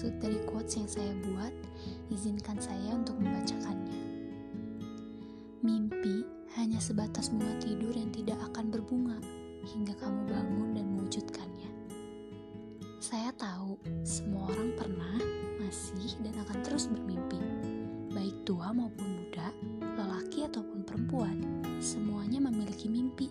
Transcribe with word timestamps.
maksud 0.00 0.16
dari 0.16 0.40
quotes 0.48 0.80
yang 0.80 0.88
saya 0.88 1.12
buat, 1.28 1.52
izinkan 2.08 2.56
saya 2.56 2.96
untuk 2.96 3.20
membacakannya. 3.20 4.00
Mimpi 5.60 6.24
hanya 6.56 6.80
sebatas 6.80 7.28
bunga 7.28 7.52
tidur 7.60 7.92
yang 7.92 8.08
tidak 8.08 8.40
akan 8.48 8.72
berbunga 8.72 9.20
hingga 9.68 9.92
kamu 10.00 10.24
bangun 10.24 10.72
dan 10.72 10.88
mewujudkannya. 10.96 11.68
Saya 12.96 13.28
tahu 13.36 13.76
semua 14.00 14.48
orang 14.48 14.72
pernah, 14.72 15.20
masih, 15.60 16.16
dan 16.24 16.32
akan 16.48 16.64
terus 16.64 16.88
bermimpi. 16.88 17.36
Baik 18.16 18.40
tua 18.48 18.72
maupun 18.72 19.04
muda, 19.04 19.52
lelaki 20.00 20.48
ataupun 20.48 20.80
perempuan, 20.80 21.44
semuanya 21.76 22.40
memiliki 22.40 22.88
mimpi. 22.88 23.28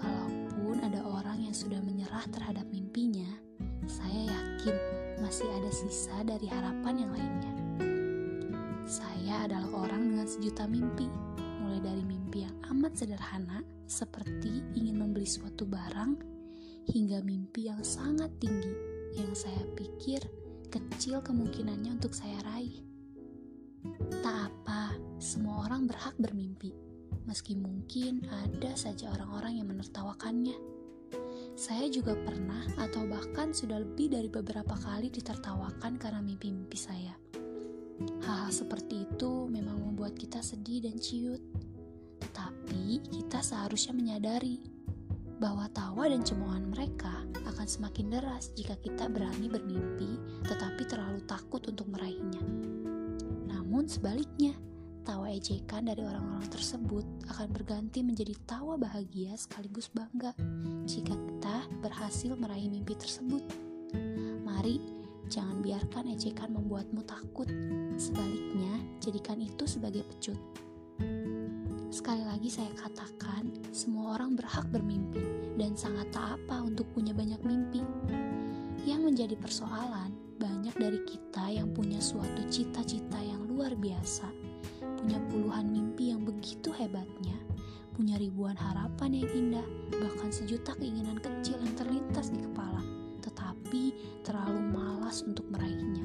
Kalaupun 0.00 0.80
ada 0.80 1.04
orang 1.04 1.44
yang 1.44 1.52
sudah 1.52 1.84
menyerah 1.84 2.24
terhadap 2.32 2.64
mimpinya, 2.72 3.28
saya 3.84 4.32
yakin 4.32 5.01
masih 5.32 5.48
ada 5.48 5.72
sisa 5.72 6.16
dari 6.28 6.44
harapan 6.44 7.08
yang 7.08 7.12
lainnya. 7.16 7.52
Saya 8.84 9.48
adalah 9.48 9.88
orang 9.88 10.12
dengan 10.12 10.28
sejuta 10.28 10.68
mimpi, 10.68 11.08
mulai 11.56 11.80
dari 11.80 12.04
mimpi 12.04 12.44
yang 12.44 12.52
amat 12.68 13.00
sederhana, 13.00 13.64
seperti 13.88 14.60
ingin 14.76 15.00
membeli 15.00 15.24
suatu 15.24 15.64
barang, 15.64 16.20
hingga 16.84 17.24
mimpi 17.24 17.64
yang 17.72 17.80
sangat 17.80 18.28
tinggi 18.44 18.76
yang 19.16 19.32
saya 19.32 19.56
pikir 19.72 20.20
kecil 20.68 21.24
kemungkinannya 21.24 21.96
untuk 21.96 22.12
saya 22.12 22.36
raih. 22.52 22.84
Tak 24.20 24.52
apa, 24.52 25.00
semua 25.16 25.64
orang 25.64 25.88
berhak 25.88 26.12
bermimpi, 26.20 26.76
meski 27.24 27.56
mungkin 27.56 28.28
ada 28.28 28.76
saja 28.76 29.08
orang-orang 29.16 29.64
yang 29.64 29.72
menertawakannya. 29.72 30.60
Saya 31.62 31.86
juga 31.86 32.18
pernah 32.18 32.66
atau 32.74 33.06
bahkan 33.06 33.54
sudah 33.54 33.78
lebih 33.78 34.10
dari 34.10 34.26
beberapa 34.26 34.74
kali 34.74 35.14
ditertawakan 35.14 35.94
karena 35.94 36.18
mimpi-mimpi 36.18 36.74
saya. 36.74 37.14
Hal-hal 38.26 38.50
seperti 38.50 39.06
itu 39.06 39.46
memang 39.46 39.78
membuat 39.78 40.18
kita 40.18 40.42
sedih 40.42 40.82
dan 40.82 40.98
ciut. 40.98 41.38
Tetapi 42.18 43.06
kita 43.14 43.46
seharusnya 43.46 43.94
menyadari 43.94 44.58
bahwa 45.38 45.70
tawa 45.70 46.10
dan 46.10 46.26
cemoohan 46.26 46.66
mereka 46.66 47.22
akan 47.46 47.66
semakin 47.70 48.10
deras 48.10 48.50
jika 48.58 48.74
kita 48.82 49.06
berani 49.06 49.46
bermimpi 49.46 50.18
tetapi 50.42 50.82
terlalu 50.90 51.22
takut 51.30 51.62
untuk 51.70 51.86
meraihnya. 51.94 52.42
Namun 53.46 53.86
sebaliknya, 53.86 54.58
tawa 55.06 55.30
ejekan 55.30 55.86
dari 55.86 56.02
orang-orang 56.02 56.46
tersebut 56.50 57.06
akan 57.30 57.54
berganti 57.54 58.02
menjadi 58.02 58.34
tawa 58.50 58.74
bahagia 58.74 59.38
sekaligus 59.38 59.86
bangga 59.94 60.34
jika 60.90 61.14
berhasil 61.82 62.32
meraih 62.38 62.70
mimpi 62.70 62.94
tersebut. 62.94 63.42
Mari, 64.42 64.78
jangan 65.28 65.60
biarkan 65.60 66.12
ejekan 66.12 66.52
membuatmu 66.52 67.02
takut. 67.04 67.48
Sebaliknya, 67.96 68.80
jadikan 69.02 69.38
itu 69.40 69.64
sebagai 69.66 70.06
pecut. 70.06 70.38
Sekali 71.92 72.24
lagi 72.24 72.48
saya 72.48 72.72
katakan, 72.72 73.52
semua 73.68 74.16
orang 74.16 74.32
berhak 74.32 74.64
bermimpi 74.72 75.20
dan 75.60 75.76
sangat 75.76 76.08
tak 76.08 76.40
apa 76.40 76.64
untuk 76.64 76.88
punya 76.96 77.12
banyak 77.12 77.38
mimpi. 77.44 77.84
Yang 78.88 79.00
menjadi 79.12 79.36
persoalan, 79.36 80.10
banyak 80.40 80.74
dari 80.74 81.00
kita 81.04 81.52
yang 81.52 81.70
punya 81.70 82.00
suatu 82.00 82.42
cita-cita 82.48 83.20
yang 83.20 83.44
luar 83.44 83.76
biasa, 83.76 84.26
punya 84.98 85.20
puluhan 85.30 85.68
mimpi 85.70 86.10
yang 86.10 86.24
begitu 86.24 86.72
hebatnya, 86.72 87.36
punya 87.92 88.16
ribuan 88.16 88.56
harapan 88.56 89.22
yang 89.22 89.30
indah, 89.30 89.66
bahkan 89.92 90.32
sejuta 90.32 90.72
keinginan 90.80 91.20
kecil 91.20 91.60
yang 91.60 91.76
terlintas 91.76 92.32
di 92.32 92.40
kepala, 92.40 92.80
tetapi 93.20 93.92
terlalu 94.24 94.60
malas 94.72 95.20
untuk 95.22 95.44
meraihnya. 95.52 96.04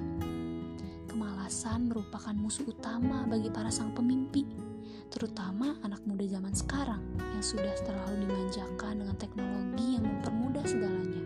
Kemalasan 1.07 1.87
merupakan 1.87 2.35
musuh 2.35 2.67
utama 2.67 3.23
bagi 3.25 3.47
para 3.47 3.71
sang 3.71 3.95
pemimpi 3.95 4.67
terutama 5.07 5.79
anak 5.87 6.03
muda 6.03 6.27
zaman 6.27 6.51
sekarang 6.51 7.01
yang 7.17 7.43
sudah 7.43 7.73
terlalu 7.87 8.27
dimanjakan 8.27 9.01
dengan 9.01 9.15
teknologi 9.15 9.87
yang 9.95 10.05
mempermudah 10.05 10.65
segalanya, 10.67 11.23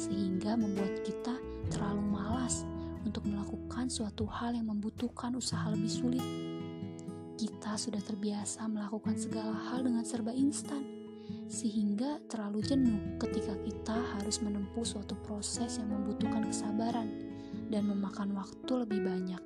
sehingga 0.00 0.56
membuat 0.56 1.04
kita 1.04 1.36
terlalu 1.68 2.02
malas 2.08 2.64
untuk 3.04 3.22
melakukan 3.28 3.92
suatu 3.92 4.24
hal 4.24 4.56
yang 4.56 4.72
membutuhkan 4.72 5.36
usaha 5.36 5.68
lebih 5.68 5.92
sulit. 5.92 6.49
Kita 7.40 7.72
sudah 7.72 8.04
terbiasa 8.04 8.68
melakukan 8.68 9.16
segala 9.16 9.56
hal 9.72 9.80
dengan 9.80 10.04
serba 10.04 10.28
instan, 10.28 10.84
sehingga 11.48 12.20
terlalu 12.28 12.60
jenuh 12.60 13.16
ketika 13.16 13.56
kita 13.64 13.96
harus 13.96 14.44
menempuh 14.44 14.84
suatu 14.84 15.16
proses 15.24 15.80
yang 15.80 15.88
membutuhkan 15.88 16.44
kesabaran 16.52 17.08
dan 17.72 17.88
memakan 17.88 18.36
waktu 18.36 18.84
lebih 18.84 19.00
banyak. 19.08 19.40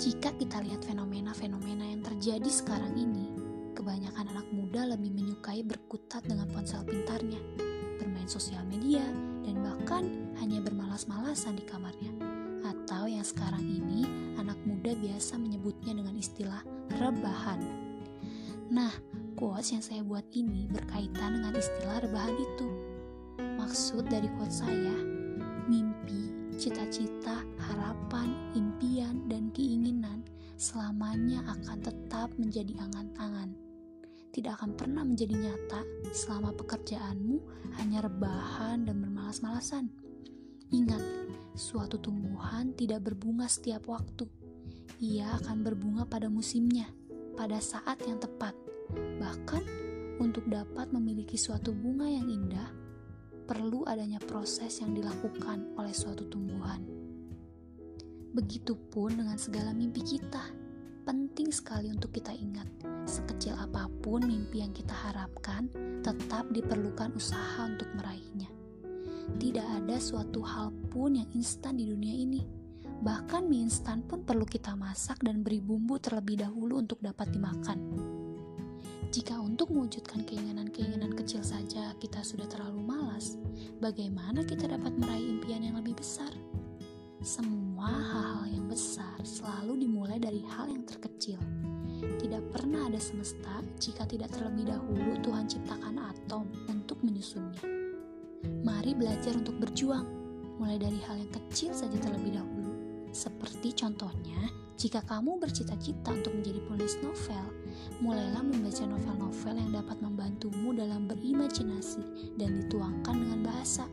Jika 0.00 0.32
kita 0.40 0.64
lihat 0.64 0.80
fenomena-fenomena 0.80 1.84
yang 1.84 2.00
terjadi 2.00 2.48
sekarang 2.48 2.96
ini, 2.96 3.28
kebanyakan 3.76 4.32
anak 4.32 4.48
muda 4.48 4.88
lebih 4.88 5.12
menyukai 5.12 5.60
berkutat 5.60 6.24
dengan 6.24 6.48
ponsel 6.48 6.80
pintarnya, 6.88 7.44
bermain 8.00 8.24
sosial 8.24 8.64
media, 8.64 9.04
dan 9.44 9.60
bahkan 9.60 10.32
hanya 10.40 10.64
bermalas-malasan 10.64 11.60
di 11.60 11.64
kamarnya. 11.68 12.16
Atau 12.64 13.04
yang 13.04 13.24
sekarang 13.24 13.68
ini 13.68 14.08
anak 14.40 14.56
muda 14.64 14.96
biasa 14.96 15.36
menyebutnya 15.40 15.96
dengan 15.96 16.16
istilah 16.16 16.60
rebahan. 16.98 17.60
Nah, 18.70 18.90
quotes 19.34 19.74
yang 19.74 19.82
saya 19.82 20.02
buat 20.06 20.26
ini 20.34 20.70
berkaitan 20.70 21.38
dengan 21.38 21.54
istilah 21.58 22.02
rebahan 22.02 22.36
itu. 22.38 22.68
Maksud 23.58 24.06
dari 24.10 24.30
quotes 24.38 24.62
saya, 24.62 24.96
mimpi, 25.70 26.54
cita-cita, 26.58 27.42
harapan, 27.70 28.34
impian, 28.54 29.26
dan 29.30 29.50
keinginan 29.54 30.26
selamanya 30.60 31.40
akan 31.56 31.78
tetap 31.80 32.28
menjadi 32.36 32.76
angan-angan. 32.84 33.56
Tidak 34.30 34.52
akan 34.54 34.78
pernah 34.78 35.02
menjadi 35.02 35.34
nyata 35.34 35.82
selama 36.14 36.54
pekerjaanmu 36.54 37.36
hanya 37.80 38.06
rebahan 38.06 38.86
dan 38.86 39.02
bermalas-malasan. 39.02 39.90
Ingat, 40.70 41.02
suatu 41.58 41.98
tumbuhan 41.98 42.70
tidak 42.78 43.02
berbunga 43.10 43.50
setiap 43.50 43.90
waktu. 43.90 44.30
Ia 44.98 45.38
akan 45.38 45.62
berbunga 45.62 46.02
pada 46.10 46.26
musimnya, 46.26 46.90
pada 47.38 47.62
saat 47.62 48.02
yang 48.02 48.18
tepat. 48.18 48.58
Bahkan, 48.90 49.62
untuk 50.18 50.44
dapat 50.50 50.90
memiliki 50.90 51.38
suatu 51.38 51.70
bunga 51.70 52.10
yang 52.10 52.26
indah, 52.26 52.68
perlu 53.46 53.86
adanya 53.86 54.18
proses 54.22 54.82
yang 54.82 54.94
dilakukan 54.94 55.74
oleh 55.78 55.94
suatu 55.94 56.26
tumbuhan. 56.26 56.82
Begitupun 58.34 59.18
dengan 59.18 59.38
segala 59.38 59.74
mimpi 59.74 60.02
kita. 60.02 60.58
Penting 61.00 61.50
sekali 61.50 61.90
untuk 61.90 62.14
kita 62.14 62.30
ingat, 62.30 62.68
sekecil 63.08 63.56
apa 63.58 63.90
pun 64.04 64.22
mimpi 64.22 64.62
yang 64.62 64.70
kita 64.70 64.94
harapkan, 64.94 65.66
tetap 66.04 66.46
diperlukan 66.54 67.10
usaha 67.16 67.66
untuk 67.66 67.90
meraihnya. 67.98 68.46
Tidak 69.40 69.66
ada 69.82 69.96
suatu 69.98 70.44
hal 70.44 70.70
pun 70.92 71.18
yang 71.18 71.26
instan 71.34 71.80
di 71.80 71.90
dunia 71.90 72.14
ini. 72.14 72.59
Bahkan 73.00 73.48
mie 73.48 73.64
instan 73.64 74.04
pun 74.04 74.20
perlu 74.28 74.44
kita 74.44 74.76
masak 74.76 75.24
dan 75.24 75.40
beri 75.40 75.64
bumbu 75.64 75.96
terlebih 75.96 76.44
dahulu 76.44 76.84
untuk 76.84 77.00
dapat 77.00 77.32
dimakan. 77.32 77.80
Jika 79.08 79.40
untuk 79.40 79.72
mewujudkan 79.72 80.22
keinginan-keinginan 80.28 81.16
kecil 81.16 81.40
saja 81.40 81.96
kita 81.96 82.20
sudah 82.20 82.44
terlalu 82.46 82.84
malas, 82.84 83.40
bagaimana 83.80 84.44
kita 84.44 84.68
dapat 84.68 84.94
meraih 85.00 85.40
impian 85.40 85.64
yang 85.64 85.80
lebih 85.80 85.96
besar? 85.96 86.28
Semua 87.24 87.88
hal-hal 87.88 88.52
yang 88.60 88.68
besar 88.68 89.16
selalu 89.24 89.80
dimulai 89.80 90.20
dari 90.20 90.44
hal 90.52 90.68
yang 90.68 90.84
terkecil. 90.84 91.40
Tidak 92.20 92.52
pernah 92.52 92.84
ada 92.86 93.00
semesta 93.00 93.64
jika 93.80 94.04
tidak 94.04 94.28
terlebih 94.36 94.68
dahulu 94.68 95.16
Tuhan 95.24 95.48
ciptakan 95.48 95.96
atom 96.04 96.44
untuk 96.68 97.00
menyusunnya. 97.00 97.64
Mari 98.60 98.92
belajar 98.92 99.36
untuk 99.40 99.56
berjuang, 99.56 100.04
mulai 100.60 100.76
dari 100.76 101.00
hal 101.08 101.16
yang 101.16 101.32
kecil 101.32 101.72
saja 101.72 101.96
terlebih 101.96 102.36
dahulu. 102.36 102.59
Seperti 103.10 103.74
contohnya, 103.74 104.38
jika 104.78 105.02
kamu 105.02 105.42
bercita-cita 105.42 106.14
untuk 106.14 106.30
menjadi 106.30 106.62
penulis 106.62 106.94
novel, 107.02 107.46
mulailah 107.98 108.40
membaca 108.40 108.86
novel-novel 108.86 109.54
yang 109.58 109.70
dapat 109.74 109.98
membantumu 109.98 110.70
dalam 110.70 111.10
berimajinasi 111.10 112.32
dan 112.38 112.64
dituangkan 112.64 113.18
dengan 113.18 113.40
bahasa. 113.44 113.84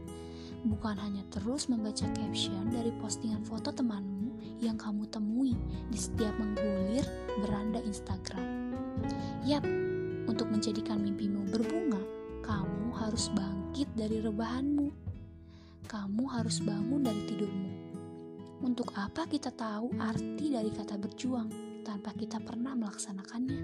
Bukan 0.63 0.95
hanya 1.01 1.25
terus 1.33 1.65
membaca 1.65 2.05
caption 2.13 2.69
dari 2.69 2.93
postingan 3.01 3.41
foto 3.41 3.73
temanmu 3.73 4.61
yang 4.61 4.77
kamu 4.77 5.09
temui 5.09 5.57
di 5.89 5.97
setiap 5.97 6.33
menggulir 6.37 7.03
beranda 7.41 7.81
Instagram. 7.81 8.71
Yap, 9.49 9.65
untuk 10.29 10.45
menjadikan 10.47 11.01
mimpimu 11.01 11.49
berbunga, 11.49 12.01
kamu 12.45 12.93
harus 12.93 13.33
bangkit 13.33 13.89
dari 13.97 14.21
rebahanmu. 14.21 14.93
Kamu 15.89 16.23
harus 16.31 16.61
bangun 16.61 17.01
dari 17.01 17.21
tidurmu 17.31 17.76
untuk 18.61 18.89
apa 18.97 19.29
kita 19.29 19.53
tahu 19.53 19.93
arti 20.01 20.49
dari 20.49 20.73
kata 20.73 20.97
berjuang 20.97 21.49
tanpa 21.85 22.09
kita 22.17 22.41
pernah 22.41 22.73
melaksanakannya? 22.73 23.61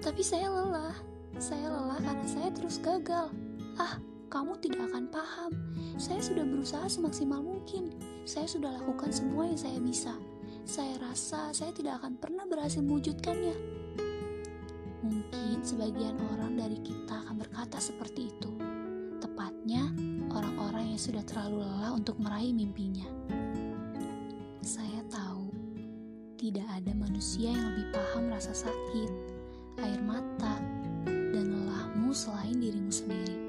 Tapi 0.00 0.22
saya 0.22 0.48
lelah. 0.48 0.96
Saya 1.36 1.66
lelah 1.70 2.00
karena 2.00 2.26
saya 2.26 2.48
terus 2.54 2.78
gagal. 2.78 3.30
Ah, 3.78 3.98
kamu 4.30 4.54
tidak 4.62 4.86
akan 4.92 5.04
paham. 5.10 5.52
Saya 5.98 6.22
sudah 6.22 6.46
berusaha 6.46 6.86
semaksimal 6.86 7.42
mungkin. 7.42 7.90
Saya 8.22 8.46
sudah 8.46 8.70
lakukan 8.80 9.10
semua 9.10 9.50
yang 9.50 9.58
saya 9.58 9.78
bisa. 9.82 10.14
Saya 10.62 10.96
rasa 11.02 11.50
saya 11.50 11.74
tidak 11.74 11.98
akan 12.00 12.14
pernah 12.16 12.46
berhasil 12.46 12.78
mewujudkannya. 12.78 13.56
Mungkin 15.00 15.64
sebagian 15.66 16.14
orang 16.36 16.54
dari 16.54 16.78
kita 16.80 17.26
akan 17.26 17.40
berkata 17.40 17.82
seperti 17.82 18.30
itu. 18.30 18.52
Tepatnya, 19.20 19.90
orang-orang 20.32 20.94
yang 20.96 21.00
sudah 21.00 21.24
terlalu 21.26 21.64
lelah 21.64 21.92
untuk 21.96 22.16
meraih 22.20 22.52
mimpinya. 22.54 23.29
Saya 24.60 25.00
tahu, 25.08 25.48
tidak 26.36 26.68
ada 26.68 26.92
manusia 26.92 27.48
yang 27.48 27.64
lebih 27.72 27.96
paham 27.96 28.28
rasa 28.28 28.52
sakit, 28.52 29.08
air 29.80 30.00
mata, 30.04 30.60
dan 31.08 31.48
lelahmu 31.48 32.12
selain 32.12 32.60
dirimu 32.60 32.92
sendiri. 32.92 33.40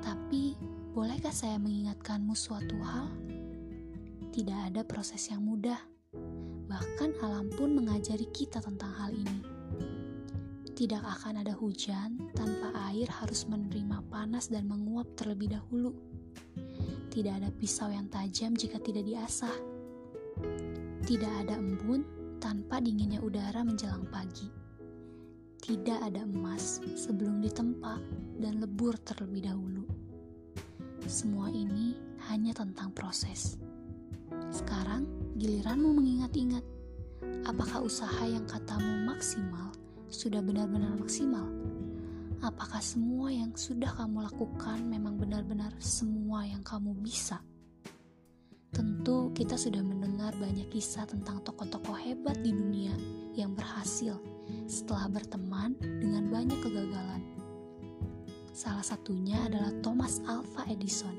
Tapi, 0.00 0.56
bolehkah 0.96 1.36
saya 1.36 1.60
mengingatkanmu 1.60 2.32
suatu 2.32 2.80
hal? 2.80 3.12
Tidak 4.32 4.72
ada 4.72 4.80
proses 4.88 5.28
yang 5.28 5.44
mudah. 5.44 5.76
Bahkan 6.64 7.20
alam 7.20 7.52
pun 7.52 7.76
mengajari 7.76 8.24
kita 8.32 8.64
tentang 8.64 8.96
hal 8.96 9.12
ini. 9.12 9.44
Tidak 10.72 11.04
akan 11.04 11.44
ada 11.44 11.52
hujan 11.52 12.16
tanpa 12.32 12.72
air 12.88 13.04
harus 13.20 13.44
menerima 13.44 14.00
panas 14.08 14.48
dan 14.48 14.64
menguap 14.64 15.12
terlebih 15.12 15.52
dahulu. 15.52 15.92
Tidak 17.08 17.34
ada 17.34 17.50
pisau 17.50 17.90
yang 17.90 18.06
tajam 18.06 18.54
jika 18.54 18.78
tidak 18.78 19.04
diasah 19.06 19.78
tidak 21.08 21.32
ada 21.40 21.56
embun 21.56 22.04
tanpa 22.36 22.84
dinginnya 22.84 23.16
udara 23.24 23.64
menjelang 23.64 24.04
pagi. 24.12 24.44
Tidak 25.56 26.04
ada 26.04 26.20
emas 26.28 26.84
sebelum 27.00 27.40
ditempa 27.40 27.96
dan 28.36 28.60
lebur 28.60 28.92
terlebih 29.00 29.48
dahulu. 29.48 29.88
Semua 31.08 31.48
ini 31.48 31.96
hanya 32.28 32.52
tentang 32.52 32.92
proses. 32.92 33.56
Sekarang 34.52 35.08
giliranmu 35.40 35.96
mengingat-ingat, 35.96 36.64
apakah 37.48 37.80
usaha 37.80 38.28
yang 38.28 38.44
katamu 38.44 39.08
maksimal 39.08 39.72
sudah 40.12 40.44
benar-benar 40.44 40.92
maksimal? 40.92 41.48
Apakah 42.38 42.78
semua 42.78 43.34
yang 43.34 43.50
sudah 43.58 43.90
kamu 43.98 44.30
lakukan 44.30 44.78
memang 44.86 45.18
benar-benar 45.18 45.74
semua 45.82 46.46
yang 46.46 46.62
kamu 46.62 46.94
bisa? 47.02 47.42
Tentu 48.70 49.34
kita 49.34 49.58
sudah 49.58 49.82
mendengar 49.82 50.30
banyak 50.38 50.70
kisah 50.70 51.02
tentang 51.10 51.42
tokoh-tokoh 51.42 51.98
hebat 51.98 52.38
di 52.38 52.54
dunia 52.54 52.94
yang 53.34 53.58
berhasil 53.58 54.22
setelah 54.70 55.10
berteman 55.10 55.74
dengan 55.82 56.30
banyak 56.30 56.62
kegagalan. 56.62 57.26
Salah 58.54 58.86
satunya 58.86 59.42
adalah 59.42 59.74
Thomas 59.82 60.22
Alva 60.22 60.62
Edison 60.70 61.18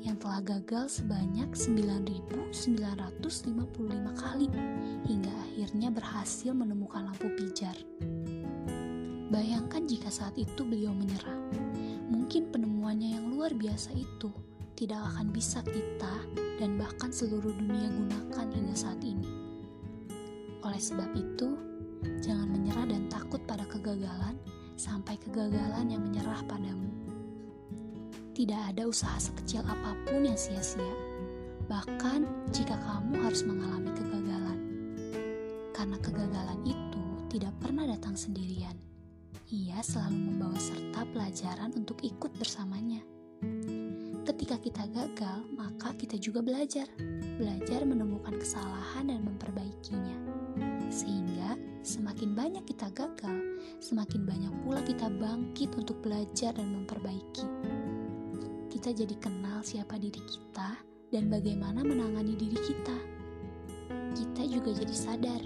yang 0.00 0.16
telah 0.16 0.40
gagal 0.40 1.04
sebanyak 1.04 1.52
9.955 1.52 2.56
kali 4.16 4.48
hingga 5.04 5.32
akhirnya 5.44 5.92
berhasil 5.92 6.56
menemukan 6.56 7.04
lampu 7.04 7.28
pijar. 7.36 7.76
Bayangkan 9.28 9.84
jika 9.84 10.08
saat 10.08 10.32
itu 10.40 10.64
beliau 10.64 10.96
menyerah. 10.96 11.36
Mungkin 12.08 12.48
penemuannya 12.48 13.20
yang 13.20 13.28
luar 13.28 13.52
biasa 13.52 13.92
itu 13.92 14.32
tidak 14.72 15.04
akan 15.12 15.28
bisa 15.28 15.60
kita 15.68 16.14
dan 16.56 16.80
bahkan 16.80 17.12
seluruh 17.12 17.52
dunia 17.52 17.92
gunakan 17.92 18.46
hingga 18.48 18.72
saat 18.72 18.96
ini. 19.04 19.28
Oleh 20.64 20.80
sebab 20.80 21.12
itu, 21.12 21.60
jangan 22.24 22.48
menyerah 22.56 22.88
dan 22.88 23.04
takut 23.12 23.44
pada 23.44 23.68
kegagalan 23.68 24.40
sampai 24.80 25.20
kegagalan 25.20 25.92
yang 25.92 26.02
menyerah 26.08 26.40
padamu. 26.48 26.88
Tidak 28.32 28.60
ada 28.72 28.88
usaha 28.88 29.20
sekecil 29.20 29.60
apa 29.60 29.92
pun 30.08 30.24
yang 30.24 30.40
sia-sia, 30.40 30.94
bahkan 31.68 32.24
jika 32.48 32.80
kamu 32.80 33.28
harus 33.28 33.44
mengalami 33.44 33.92
kegagalan. 33.92 34.58
Karena 35.76 36.00
kegagalan 36.00 36.60
itu 36.64 37.02
tidak 37.28 37.52
pernah 37.60 37.84
datang 37.84 38.16
sendirian. 38.16 38.87
Ia 39.48 39.80
selalu 39.80 40.28
membawa 40.28 40.60
serta 40.60 41.08
pelajaran 41.08 41.72
untuk 41.72 42.04
ikut 42.04 42.36
bersamanya. 42.36 43.00
Ketika 44.28 44.60
kita 44.60 44.84
gagal, 44.92 45.40
maka 45.56 45.96
kita 45.96 46.20
juga 46.20 46.44
belajar. 46.44 46.84
Belajar 47.40 47.80
menemukan 47.88 48.36
kesalahan 48.36 49.08
dan 49.08 49.24
memperbaikinya. 49.24 50.20
Sehingga 50.92 51.56
semakin 51.80 52.36
banyak 52.36 52.60
kita 52.68 52.92
gagal, 52.92 53.40
semakin 53.80 54.28
banyak 54.28 54.52
pula 54.68 54.84
kita 54.84 55.08
bangkit 55.08 55.72
untuk 55.80 55.96
belajar 56.04 56.52
dan 56.52 56.68
memperbaiki. 56.68 57.48
Kita 58.68 58.92
jadi 58.92 59.16
kenal 59.16 59.64
siapa 59.64 59.96
diri 59.96 60.20
kita 60.28 60.76
dan 61.08 61.32
bagaimana 61.32 61.80
menangani 61.80 62.36
diri 62.36 62.60
kita. 62.60 62.96
Kita 64.12 64.44
juga 64.44 64.76
jadi 64.76 64.92
sadar 64.92 65.40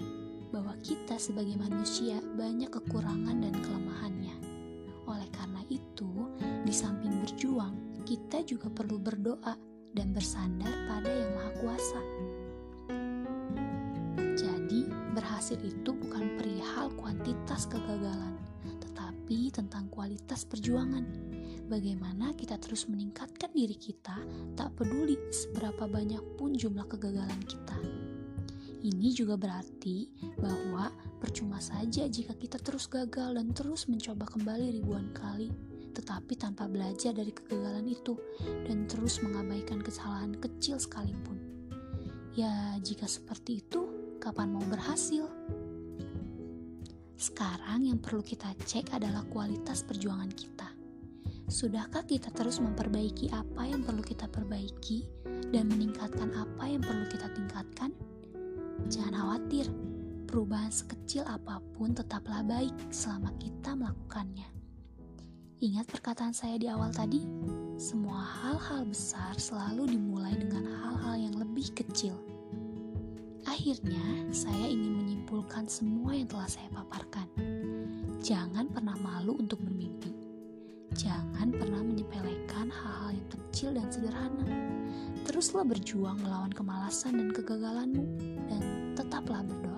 bahwa 0.52 0.76
kita 0.84 1.16
sebagai 1.16 1.56
manusia 1.56 2.20
banyak 2.37 2.69
kekurangan 2.69 3.40
dan 3.40 3.55
kelemahannya. 3.56 3.71
Oleh 5.12 5.28
karena 5.28 5.60
itu, 5.68 6.08
di 6.64 6.72
samping 6.72 7.20
berjuang, 7.20 8.00
kita 8.08 8.40
juga 8.48 8.72
perlu 8.72 8.96
berdoa 8.96 9.52
dan 9.92 10.16
bersandar 10.16 10.72
pada 10.88 11.12
Yang 11.12 11.32
Maha 11.36 11.52
Kuasa. 11.60 12.00
Jadi, 14.32 14.88
berhasil 15.12 15.60
itu 15.60 15.92
bukan 15.92 16.40
perihal 16.40 16.88
kuantitas 16.96 17.68
kegagalan, 17.68 18.40
tetapi 18.80 19.52
tentang 19.52 19.92
kualitas 19.92 20.48
perjuangan. 20.48 21.04
Bagaimana 21.68 22.32
kita 22.32 22.56
terus 22.56 22.88
meningkatkan 22.88 23.52
diri 23.52 23.76
kita, 23.76 24.16
tak 24.56 24.72
peduli 24.80 25.20
seberapa 25.28 25.84
banyak 25.84 26.24
pun 26.40 26.56
jumlah 26.56 26.88
kegagalan 26.88 27.40
kita. 27.44 27.76
Ini 28.82 29.08
juga 29.12 29.36
berarti 29.36 30.08
bahwa 30.40 30.90
percuma 31.22 31.62
saja 31.62 32.10
jika 32.10 32.34
kita 32.34 32.58
terus 32.58 32.90
gagal 32.90 33.38
dan 33.38 33.54
terus 33.54 33.86
mencoba 33.86 34.26
kembali 34.26 34.82
ribuan 34.82 35.14
kali 35.14 35.54
tetapi 35.94 36.34
tanpa 36.34 36.66
belajar 36.66 37.14
dari 37.14 37.30
kegagalan 37.30 37.86
itu 37.86 38.19
dan 38.66 38.88
terus 38.90 39.20
mengabaikan 39.20 39.78
kesalahan 39.84 40.32
kecil 40.40 40.80
sekalipun. 40.80 41.36
Ya, 42.32 42.80
jika 42.80 43.04
seperti 43.04 43.60
itu, 43.60 44.16
kapan 44.16 44.56
mau 44.56 44.64
berhasil? 44.72 45.28
Sekarang 47.20 47.84
yang 47.84 48.00
perlu 48.00 48.24
kita 48.24 48.56
cek 48.64 48.96
adalah 48.96 49.22
kualitas 49.28 49.84
perjuangan 49.84 50.32
kita. 50.32 50.72
Sudahkah 51.52 52.08
kita 52.08 52.32
terus 52.32 52.56
memperbaiki 52.58 53.29
apa 53.29 53.69
yang 53.69 53.84
perlu 53.84 54.00
kita 54.00 54.24
perbaiki 54.32 55.05
dan 55.52 55.69
meningkatkan 55.69 56.32
apa 56.32 56.64
yang 56.64 56.81
perlu 56.81 57.05
kita 57.12 57.29
tingkatkan? 57.36 57.93
Perubahan 60.32 60.72
sekecil 60.72 61.29
apa 61.29 61.60
pun 61.77 61.93
tetaplah 61.93 62.41
baik 62.41 62.72
selama 62.89 63.36
kita 63.36 63.77
melakukannya. 63.77 64.48
Ingat 65.60 65.93
perkataan 65.93 66.32
saya 66.32 66.56
di 66.56 66.72
awal 66.72 66.89
tadi? 66.89 67.20
Semua 67.77 68.17
hal-hal 68.41 68.89
besar 68.89 69.36
selalu 69.36 69.93
dimulai 69.93 70.32
dengan 70.32 70.65
hal-hal 70.65 71.29
yang 71.29 71.36
lebih 71.36 71.69
kecil. 71.77 72.17
Akhirnya, 73.44 74.01
saya 74.32 74.72
ingin 74.72 75.05
menyimpulkan 75.05 75.69
semua 75.69 76.17
yang 76.17 76.32
telah 76.32 76.48
saya 76.48 76.72
paparkan. 76.72 77.29
Jangan 78.24 78.72
pernah 78.72 78.96
malu 79.05 79.36
untuk 79.36 79.60
bermimpi. 79.60 80.17
Jangan 80.96 81.53
pernah 81.53 81.84
menyepelekan 81.84 82.72
hal-hal 82.72 83.20
yang 83.20 83.29
kecil 83.29 83.77
dan 83.77 83.84
sederhana. 83.93 84.48
Teruslah 85.29 85.69
berjuang 85.69 86.24
melawan 86.24 86.56
kemalasan 86.56 87.20
dan 87.20 87.29
kegagalanmu, 87.36 88.05
dan 88.48 88.62
tetaplah 88.96 89.44
berdoa. 89.44 89.71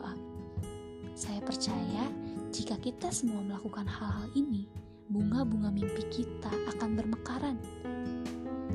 Saya 1.15 1.39
percaya 1.47 2.11
jika 2.51 2.75
kita 2.83 3.07
semua 3.15 3.39
melakukan 3.39 3.87
hal-hal 3.87 4.27
ini, 4.35 4.67
bunga-bunga 5.07 5.71
mimpi 5.71 6.03
kita 6.11 6.51
akan 6.75 6.99
bermekaran. 6.99 7.55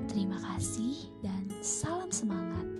Terima 0.07 0.39
kasih 0.39 1.11
dan 1.19 1.51
salam 1.59 2.07
semangat. 2.07 2.78